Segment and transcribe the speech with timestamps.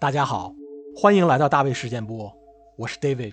[0.00, 0.54] 大家好，
[0.94, 2.30] 欢迎来到大卫事件部，
[2.76, 3.32] 我是 David。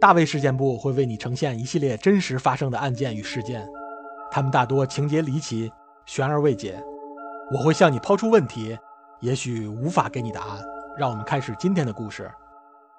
[0.00, 3.64] 大卫事件部会为你呈现一系列真实发生的案件与事件，
[4.28, 5.70] 他们大多情节离奇、
[6.04, 6.82] 悬而未解。
[7.52, 8.76] 我会向你抛出问题，
[9.20, 10.60] 也许无法给你答案。
[10.98, 12.28] 让我们开始今天的故事。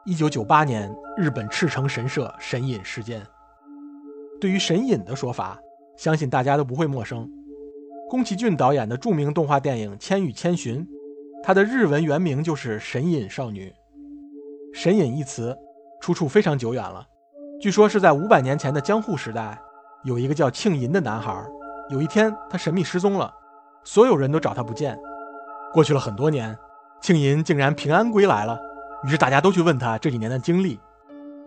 [0.05, 3.21] 一九九八年，日本赤城神社神隐事件。
[4.39, 5.59] 对于神隐的说法，
[5.97, 7.29] 相信大家都不会陌生。
[8.09, 10.85] 宫崎骏导演的著名动画电影《千与千寻》，
[11.43, 13.73] 它的日文原名就是“神隐少女”。
[14.73, 15.57] 神隐一词
[16.01, 17.05] 出处非常久远了，
[17.59, 19.57] 据说是在五百年前的江户时代，
[20.03, 21.43] 有一个叫庆银的男孩，
[21.89, 23.33] 有一天他神秘失踪了，
[23.83, 24.97] 所有人都找他不见。
[25.73, 26.57] 过去了很多年，
[27.01, 28.59] 庆银竟然平安归来了，
[29.05, 30.79] 于是大家都去问他这几年的经历。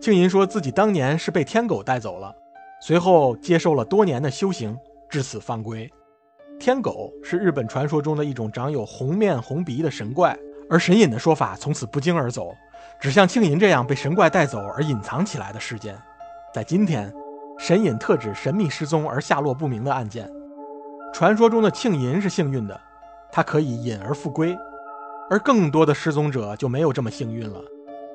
[0.01, 2.35] 庆银说自己当年是被天狗带走了。
[2.83, 4.75] 随后接受了多年的修行，
[5.11, 5.91] 至此放归。
[6.61, 10.37] 天狗是日本传说中的一种长有红面红鼻的神怪，
[10.69, 12.55] 而神隐的说法从此不胫而走，
[13.01, 15.97] 指向庆银这样被神怪带走而隐藏起来的事件。
[16.53, 17.11] 在今天，
[17.59, 20.31] 神隐特指神秘失踪而下落不明的案件。
[21.15, 22.79] 传说中的庆银是幸运的，
[23.33, 24.55] 他可以隐而复归，
[25.31, 27.59] 而更多的失踪者就没有这么幸运了，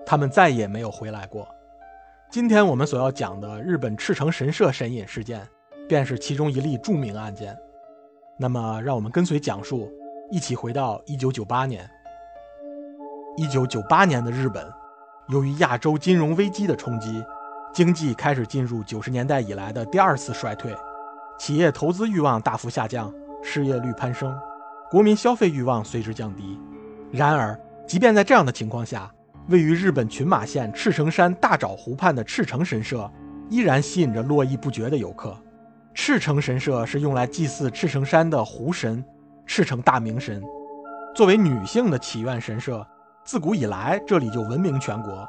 [0.05, 1.47] 他们再也没有回来过。
[2.29, 5.41] 今天我们所要讲的日本赤城神社神隐事件，
[5.89, 7.57] 便是其中一例著名案件。
[8.37, 9.89] 那么，让我们跟随讲述，
[10.29, 11.89] 一起回到1998年。
[13.37, 14.65] 1998年的日本，
[15.29, 17.23] 由于亚洲金融危机的冲击，
[17.73, 20.75] 经济开始进入90年代以来的第二次衰退，
[21.39, 24.37] 企业投资欲望大幅下降，失业率攀升，
[24.91, 26.59] 国民消费欲望随之降低。
[27.11, 29.09] 然而，即便在这样的情况下，
[29.47, 33.09] 位于日本群马县赤城山大沼湖畔的赤城神社，
[33.49, 35.37] 依然吸引着络绎不绝的游客。
[35.97, 39.03] 赤城神社是用来祭祀赤城山的湖神
[39.45, 40.43] 赤城大明神。
[41.15, 42.85] 作为女性的祈愿神社，
[43.23, 45.25] 自古以来这里就闻名全国。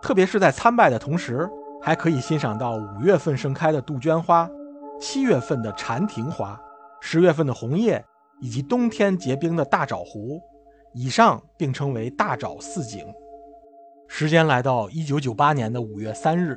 [0.00, 1.50] 特别是在参拜的同时，
[1.82, 4.48] 还可以欣赏到五月份盛开的杜鹃花，
[5.00, 6.58] 七月份的蝉庭花，
[7.00, 8.02] 十月份的红叶，
[8.40, 10.40] 以及冬天结冰的大沼湖。
[10.94, 13.04] 以上并称为大沼四景。
[14.06, 16.56] 时间来到一九九八年的五月三日，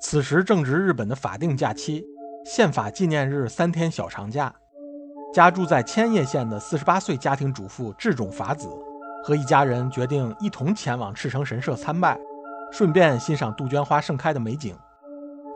[0.00, 2.04] 此时正值日本的法定假期——
[2.44, 4.54] 宪法纪念日三天小长假。
[5.32, 8.68] 家住在千叶县的四十八岁家庭主妇智种法子
[9.24, 12.16] 和一家人决定一同前往赤城神社参拜，
[12.70, 14.76] 顺便欣赏杜鹃花盛开的美景。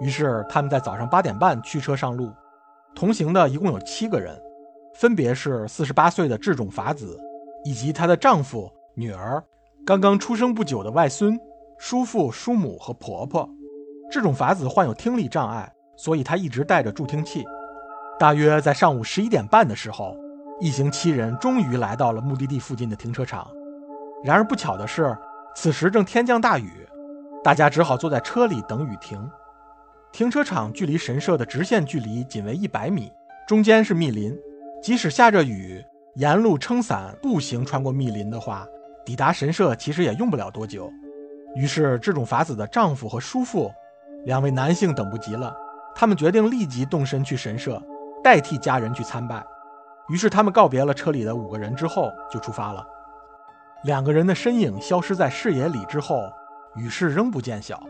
[0.00, 2.32] 于是他们在早上八点半驱车上路，
[2.94, 4.36] 同行的一共有七个人，
[4.94, 7.20] 分别是四十八岁的智种法子
[7.64, 9.44] 以及她的丈夫、女儿。
[9.86, 11.38] 刚刚出生不久的外孙、
[11.78, 13.48] 叔父、叔母和婆婆，
[14.10, 17.44] 这种法子患有听力障碍，所以他一直带着助听器。
[18.18, 20.16] 大约在上午十一点半的时候，
[20.60, 23.46] 一行七人终于来到了目的地附近的停车场。
[24.24, 25.14] 然而不巧的是，
[25.54, 26.88] 此时正天降大雨，
[27.42, 29.30] 大家只好坐在车里等雨停。
[30.10, 33.12] 停车场距离神社的直线距离仅为一百米，
[33.46, 34.34] 中间是密林，
[34.82, 38.66] 即使下着雨，沿路撑伞步行穿过密林的话。
[39.04, 40.90] 抵达神社其实也用不了多久，
[41.56, 43.70] 于是这种法子的丈夫和叔父
[44.24, 45.56] 两位男性等不及了，
[46.00, 47.82] 他们决定立即动身去神社，
[48.22, 49.44] 代替家人去参拜。
[50.08, 52.86] 于是他们告别了车里的五个人之后就出发了。
[53.82, 56.30] 两个人的身影消失在视野里之后，
[56.76, 57.82] 雨势仍不见小。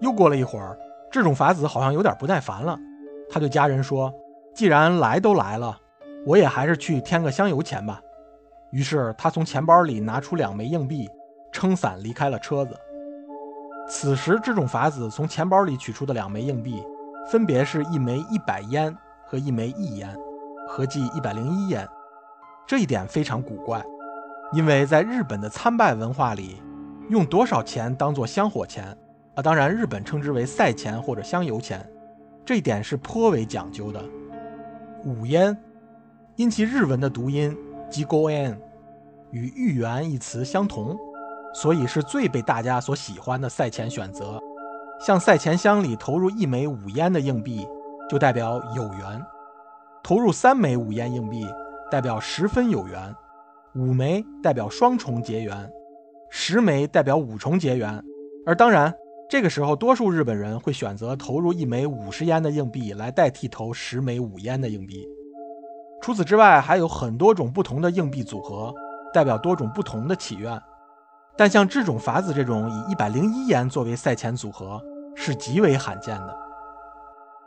[0.00, 0.76] 又过了一会儿，
[1.12, 2.76] 这种法子好像有点不耐烦了，
[3.30, 4.12] 他对家人说
[4.52, 5.78] ：“既然来都来了，
[6.26, 8.00] 我也还是去添个香油钱吧。”
[8.72, 11.08] 于是他从钱包里拿出两枚硬币，
[11.52, 12.76] 撑伞离开了车子。
[13.88, 16.82] 此时，这种法子从钱包里取出的两枚硬币，
[17.30, 18.96] 分别是一枚一百烟
[19.26, 20.08] 和一枚一烟，
[20.66, 21.86] 合计一百零一烟。
[22.66, 23.84] 这一点非常古怪，
[24.52, 26.62] 因为在日本的参拜文化里，
[27.10, 28.96] 用多少钱当做香火钱
[29.34, 29.42] 啊？
[29.42, 31.86] 当然，日本称之为赛钱或者香油钱，
[32.46, 34.02] 这一点是颇为讲究的。
[35.04, 35.56] 五烟，
[36.36, 37.56] 因其日文的读音。
[37.90, 38.54] 鸡勾 n
[39.30, 40.94] 与豫园一词相同，
[41.54, 44.38] 所以是最被大家所喜欢的赛钱选择。
[45.00, 47.66] 向赛前箱里投入一枚五烟的硬币，
[48.10, 49.20] 就代表有缘；
[50.02, 51.46] 投入三枚五烟硬币，
[51.90, 53.12] 代表十分有缘；
[53.74, 55.68] 五枚代表双重结缘；
[56.30, 58.02] 十枚代表五重结缘。
[58.44, 58.92] 而当然，
[59.28, 65.06] 这个时候多数日本人会选择投入一枚五十烟的硬币来代替投十枚五烟的硬币。
[66.00, 68.74] 除此之外，还有很多种不同的硬币组合，
[69.12, 70.60] 代表多种不同的祈愿。
[71.38, 74.82] 但像这种法子这种以一百零一元作为赛前组合，
[75.14, 76.36] 是极为罕见的。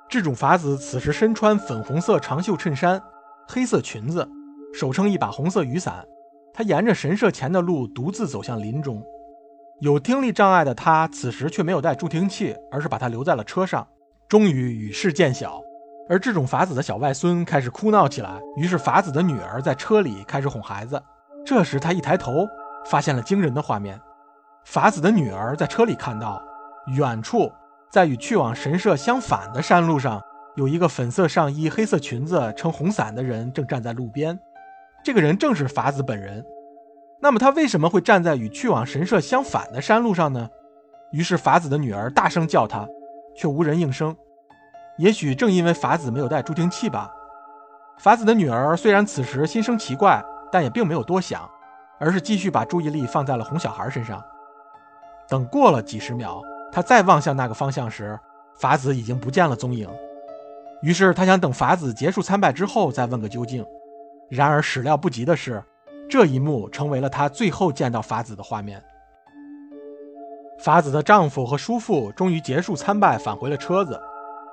[0.07, 3.01] 这种法子此时身穿粉红色长袖衬衫、
[3.49, 4.25] 黑色裙子，
[4.73, 6.05] 手撑一把红色雨伞，
[6.53, 9.03] 他沿着神社前的路独自走向林中。
[9.81, 13.85] 有听力障碍的他此时却没有带助听器，而是把它留在了车上。
[14.29, 15.61] 终于雨势渐小，
[16.07, 18.39] 而智种法子的小外孙开始哭闹起来。
[18.55, 21.01] 于是法子的女儿在车里开始哄孩子。
[21.45, 22.47] 这时他一抬头，
[22.85, 23.99] 发现了惊人的画面：
[24.65, 26.41] 法子的女儿在车里看到，
[26.87, 27.51] 远处
[27.89, 30.21] 在与去往神社相反的山路上，
[30.55, 34.37] 有一个粉色上衣、黑色裙子、撑红伞的人正站在路边。
[35.03, 36.45] 这个人正是法子本人。
[37.21, 40.49] 那么他为什么会站在与去往神社相反的山路上呢？
[41.11, 42.87] 于是法子的女儿大声叫他，
[43.35, 44.15] 却无人应声。
[44.97, 47.11] 也许正因为法子没有带助听器吧。
[47.99, 51.49] 法子的女儿虽然此时心生奇怪，但也并没有多想，
[52.01, 54.21] 而是继续把注意力放在了哄小孩身上。
[55.29, 58.19] 等过了几十秒，他再望向那个方向时，
[58.57, 59.87] 法子已经不见了踪影。
[60.81, 63.63] 于是他想等法子结束参拜之后再问个究竟。
[64.27, 65.63] 然而始料不及的是。
[66.09, 68.83] 这一幕成为了他最后见到法子的画面。
[70.59, 73.97] 法子的丈夫和叔父终于结束参拜，返回了车子，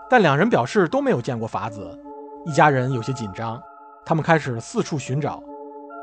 [0.08, 1.98] 但两人表示都没有见过法子。
[2.44, 3.60] 一家人有些紧张，
[4.06, 5.42] 他们开始四处寻找。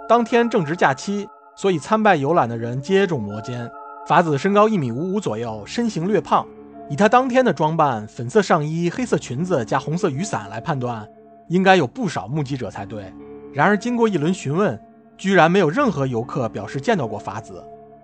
[0.10, 1.26] 当天正值假期，
[1.56, 3.70] 所以参拜游览的人接踵摩肩。
[4.08, 6.46] 法子身高一米五五左右，身形略胖，
[6.90, 11.08] 以他当天的装扮——粉色上衣、黑色裙子加红色雨伞来判断，
[11.48, 13.12] 应该有不少目击者才对。
[13.52, 14.80] 然而经过一轮询问，
[15.18, 17.64] 居然没有任何游客表示见到过法子，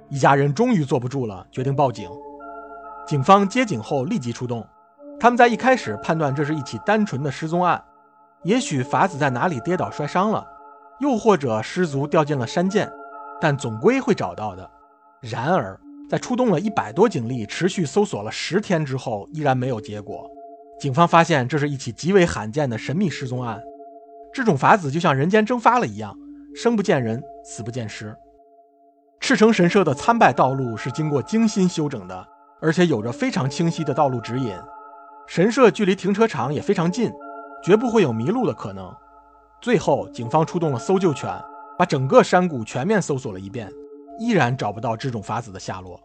[0.09, 2.09] 一家人终于坐不住了，决定报警。
[3.05, 4.65] 警方接警后立即出动，
[5.19, 7.83] 他们在一开始判断这是一起单纯的失踪案，
[8.43, 10.43] 也许法子在哪里跌倒摔伤了，
[10.99, 12.89] 又或者失足掉进了山涧，
[13.41, 14.69] 但总归会找到的。
[15.19, 15.79] 然而，
[16.09, 20.29] 在出动了一百多警力，持续搜索了十天之后，依然没有结果。
[20.79, 23.61] 警方发现这是一起极为罕见的神秘失踪案，
[24.33, 26.15] 这种法子就像人间蒸发了一样。
[26.55, 28.15] 生不见人，死不见尸。
[29.19, 32.27] 赤城神社的参拜道路是经过精心修整的，
[32.59, 34.53] 而且有着非常清晰的道路指引。
[35.27, 37.11] 神社距离停车场也非常近，
[37.63, 38.93] 绝不会有迷路的可能。
[39.61, 41.31] 最后，警方出动了搜救犬，
[41.81, 43.67] 把整个山谷全面搜索了一遍，
[44.19, 45.99] 依然找不到这种法子的下落。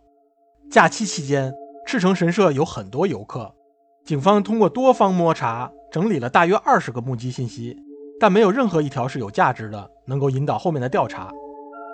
[0.70, 1.52] 假期期间，
[1.86, 3.54] 赤城神社有很多游客，
[4.02, 7.76] 警方通过多方摸查，整理了大约二十个目击信息。
[8.18, 11.30] 但没有任何一条是有价值的，能够引导后面的调查。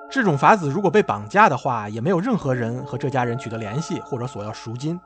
[0.09, 4.97] 这种法子如果被绑架的话，也没有任何人和这家人取得联系或者索要赎金。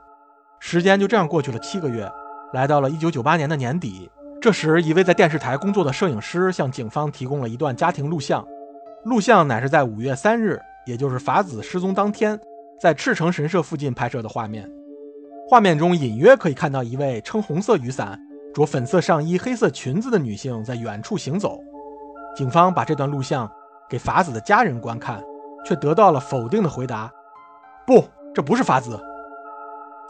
[0.61, 2.07] 时间就这样过去了七个月，
[2.53, 4.11] 来到了一九九八年的年底。
[4.39, 8.47] 这时，一位在电视台工作的摄影师向警方提供了一段家庭录像。
[9.05, 12.39] 录像乃是在五月三日，也就是法子失踪当天，
[12.81, 14.69] 在赤城神社附近拍摄的画面。
[15.49, 18.19] 画面中隐约可以看到一位撑红色雨伞。
[18.55, 21.61] 着粉色上衣、黑色裙子的女性在远处行走。
[22.35, 23.47] 警方把这段录像
[23.87, 25.23] 给法子的家人观看，
[25.63, 27.13] 却得到了否定的回答
[27.87, 28.03] ：“不，
[28.35, 28.99] 这不是法子。”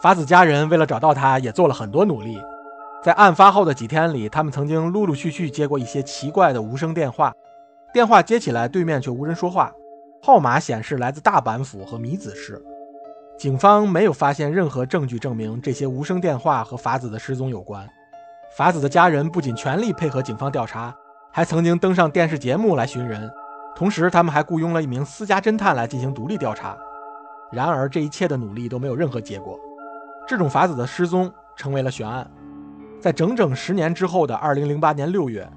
[0.01, 2.39] 法子家人为了找到他，也做了很多努力。
[3.03, 7.33] 在案发后的几天里，他们曾经陆陆续续接过一些奇怪的无声电话，
[7.93, 9.71] 电话接起来，对面却无人说话，
[10.21, 12.61] 号码显示来自大阪府和米子市。
[13.37, 17.87] 警方没有发现任何证据证明这些无声电话和法子的失踪有关。
[18.57, 20.93] 法子的家人不仅全力配合警方调查，
[21.31, 23.31] 还曾经登上电视节目来寻人，
[23.75, 26.77] 同时他们还雇佣了一名私家侦探来进行独立调查。
[27.51, 29.57] 然而，这一切的努力都没有任何结果，
[30.27, 32.29] 这种法子的失踪成为了悬案。
[32.99, 35.47] 在整整十年之后的2008年6月，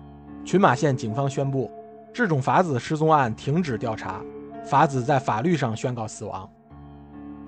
[0.45, 1.71] 群马县警方宣布，
[2.12, 4.21] 这种法子失踪案停止调查，
[4.64, 6.49] 法子在法律上宣告死亡。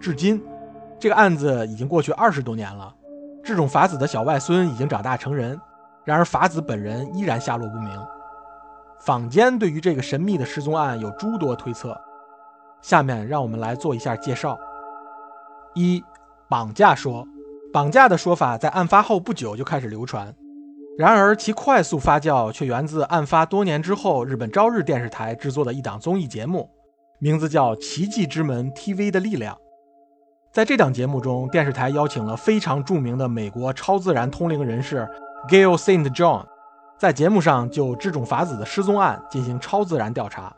[0.01, 0.43] 至今，
[0.99, 2.95] 这个案子已经过去二十多年了。
[3.45, 5.61] 这种法子的小外孙已经长大成人，
[6.05, 8.07] 然而法子本人依然下落不明。
[9.01, 12.01] 坊间对于这个神秘的失踪案有诸多推测，
[12.81, 14.57] 下面让我们来做一下介绍。
[15.75, 16.05] 一、
[16.49, 17.27] 绑架说，
[17.73, 20.33] 绑架的说法在案发后不久就开始流传，
[20.99, 26.69] 然而其快速发酵却源自案发多年之后，日本朝日电视台制作的一档综艺节目，
[27.19, 29.55] 名字叫《奇迹之门 TV 的力量》。
[30.53, 35.09] 在这档节目中，电视台邀请了非常著名的美国超自然通灵人士
[35.49, 36.45] Gail Saint John，
[36.99, 40.55] 在节目上就这种法子的失踪案进行超自然调查。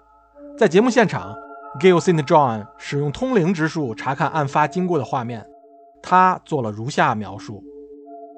[0.59, 1.33] 在节目现场
[1.79, 5.47] ，Gail Saint John 使用通灵之术查看案发经过的画面，
[6.03, 7.63] 他做了如下描述：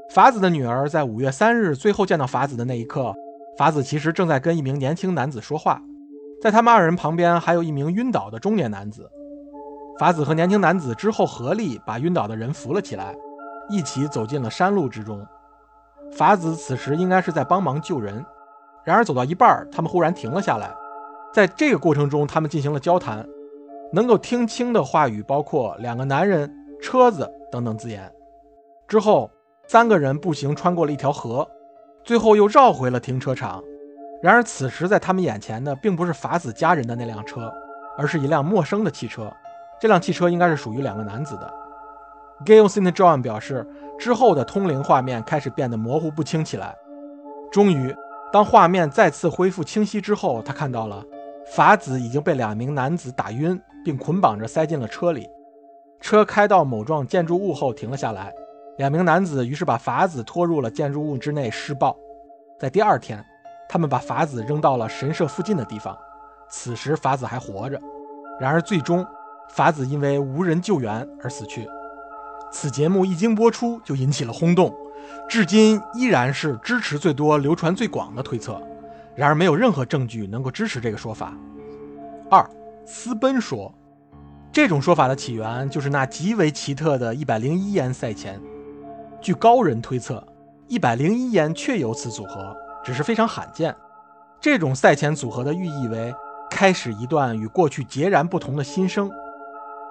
[0.08, 3.12] 法子的女儿在五月三日最后见到法子的那一刻，
[3.58, 5.82] 法子其实正在跟一名年轻男子说话，
[6.40, 9.10] 在他们二人旁边还有一名晕倒的中年男子。
[9.98, 13.14] 法子和年轻男子之后合力把晕倒的人扶了起来，
[13.68, 15.26] 一起走进了山路之中。
[16.12, 18.24] 法子此时应该是在帮忙救人，
[18.84, 20.70] 然而走到一半，他们忽然停了下来。
[21.34, 23.26] 在这个过程中，他们进行了交谈，
[23.92, 28.10] 能够听清的话语包括两个男人、车子等等字眼。
[28.86, 29.30] 之后，
[29.68, 31.48] 三个人步行穿过了一条河，
[32.04, 33.62] 最后又绕回了停车场。
[34.22, 37.52] 然而，此时在他们眼前的并不是法子家人的那辆车，
[37.98, 39.30] 而是一辆陌生的汽车。
[39.80, 41.52] 这辆汽车应该是属于两个男子的。
[42.44, 42.90] Gail St.
[42.92, 43.66] John 表示，
[43.98, 46.74] 之后的通灵画面开始变得模糊不清起来。
[47.50, 47.94] 终于，
[48.32, 51.04] 当画面再次恢复清晰之后，他看到了
[51.54, 55.28] 法子已经被两名男子打晕，并捆绑着塞进了车里。
[56.00, 58.32] 车开到某幢建筑物后停了下来，
[58.78, 61.96] 两名男子于是把法子拖入了建筑物之内施暴。
[62.58, 63.24] 在第二天，
[63.68, 65.96] 他们把法子扔到了神社附近的地方，
[66.50, 67.80] 此时法子还活着。
[68.38, 69.06] 然而，最终
[69.48, 71.66] 法子因为无人救援而死去。
[72.52, 74.74] 此节目一经播出就引起了轰动，
[75.28, 78.60] 至今依然是支持最多、流传最广的推测。
[79.14, 81.32] 然而，没有任何证据能够支持这个说法。
[82.30, 82.46] 二，
[82.84, 83.72] 私奔说，
[84.52, 88.38] 这种说法的起源就是那极为奇特的一百零一烟赛钱。
[89.20, 90.22] 据高人推测，
[90.68, 92.54] 一百零一烟确有此组合，
[92.84, 93.74] 只是非常罕见。
[94.40, 96.14] 这种赛前组合的寓意为
[96.50, 99.10] 开始一段与过去截然不同的新生。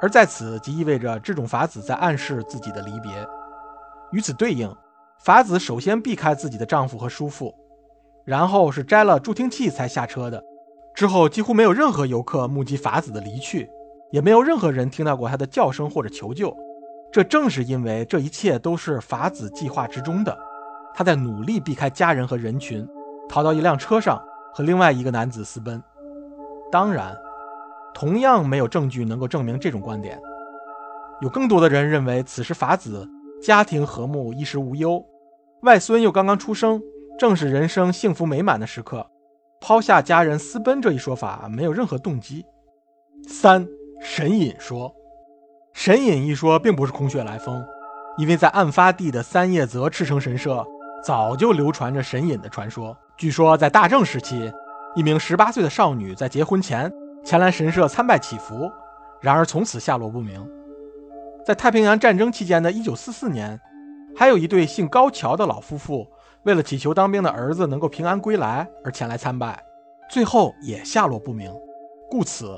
[0.02, 3.12] 而在此，即意味着这种法子在暗示自己的离别。
[4.12, 4.74] 与此对应，
[5.20, 7.54] 法子首先避开自己的丈夫和叔父，
[8.24, 10.42] 然后是摘了助听器才下车的。
[10.94, 13.70] 之后几乎没有任何游客目击法子的离去，
[14.12, 16.56] 也没有任何人听到过他的叫声或者求救。
[17.16, 20.38] 这正是因为这一切都是法子计划之中的。
[20.94, 22.86] 他在努力避开家人和人群，
[23.30, 24.22] 逃到一辆车上
[24.54, 25.82] 和另外一个男子私奔。
[26.70, 27.16] 当然。
[27.94, 30.20] 同样没有证据能够证明这种观点。
[31.22, 33.08] 有更多的人认为，此时法子
[33.42, 35.02] 家庭和睦，衣食无忧，
[35.62, 36.82] 外孙又刚刚出生，
[37.18, 39.10] 正是人生幸福美满的时刻。
[39.62, 42.46] 抛下家人私奔这一说法没有任何动机。
[43.26, 43.66] 三
[44.02, 44.94] 神隐说，
[45.76, 47.64] 神隐一说并不是空穴来风，
[48.18, 50.66] 因为在案发地的三叶泽赤城神社
[51.04, 52.98] 早就流传着神隐的传说。
[53.18, 54.50] 据说在大正时期，
[54.96, 56.92] 一名十八岁的少女在结婚前。
[57.26, 58.72] 前来神社参拜祈福，
[59.20, 60.50] 然而从此下落不明。
[61.46, 63.60] 在太平洋战争期间的一九四四年，
[64.16, 66.08] 还有一对姓高桥的老夫妇，
[66.44, 69.62] 为了祈求当兵的儿子能够平安归来而前来参拜，
[70.10, 71.52] 最后也下落不明。
[72.10, 72.58] 故此，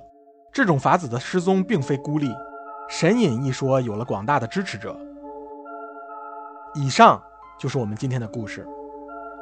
[0.53, 2.29] 这种法子的失踪并非孤立，
[2.89, 4.97] 神隐一说有了广大的支持者。
[6.73, 7.21] 以上
[7.59, 8.65] 就是我们今天的故事。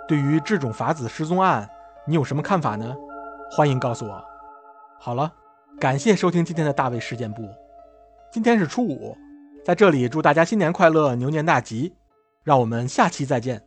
[0.08, 1.70] 对于这种法子失踪案，
[2.08, 2.96] 你有什么看法呢？
[3.52, 4.24] 欢迎告诉我。
[5.00, 5.32] 好了，
[5.80, 7.44] 感谢收听今天的大卫事件部。
[8.32, 9.16] 今天是初五，
[9.64, 11.96] 在这里祝大家新年快乐，牛年大吉。
[12.44, 13.64] 让我们下期再见。